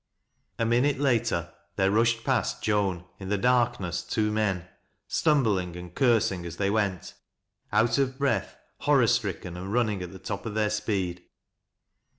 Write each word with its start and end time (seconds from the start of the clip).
A 0.57 0.65
MINUTE 0.65 0.99
ater 1.05 1.53
there 1.75 1.91
rushed 1.91 2.23
past 2.23 2.63
Joan, 2.63 3.05
in 3.19 3.29
the 3.29 3.37
darkness, 3.37 4.01
two 4.01 4.31
men,— 4.31 4.67
^gtumbling 5.11 5.77
and 5.77 5.93
cursing 5.93 6.43
as 6.43 6.57
they 6.57 6.71
went, 6.71 7.13
out 7.71 7.99
of 7.99 8.17
breath, 8.17 8.57
horror 8.79 9.05
stricken 9.05 9.55
and 9.55 9.71
running 9.71 10.01
at 10.01 10.11
the 10.11 10.17
top 10.17 10.47
of 10.47 10.53
theii 10.55 10.71
speed. 10.71 11.23